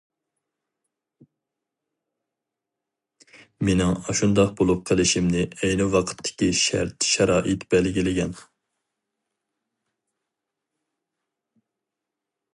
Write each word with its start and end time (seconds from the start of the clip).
مېنىڭ 3.69 3.91
ئاشۇنداق 3.97 4.55
بولۇپ 4.61 4.81
قېلىشىمنى 4.91 5.43
ئەينى 5.59 5.87
ۋاقىتتىكى 5.97 6.49
شەرت-شارائىت 6.63 7.67
بەلگىلىگەن. 7.75 8.35